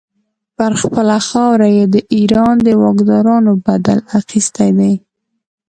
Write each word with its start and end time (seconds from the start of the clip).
پر 0.57 0.71
خپله 0.81 1.17
خاوره 1.29 1.67
یې 1.77 1.85
د 1.93 1.95
ایران 2.15 2.55
د 2.67 2.67
واکدارانو 2.83 3.51
بدل 3.67 3.97
اخیستی 4.19 4.69
دی. 4.79 4.93